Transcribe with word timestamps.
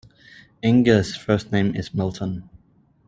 Inge's 0.63 1.15
first 1.15 1.51
name 1.51 1.75
is 1.75 1.93
Milton. 1.93 2.49